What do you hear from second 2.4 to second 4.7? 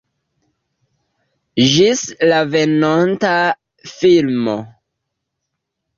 venonta filmo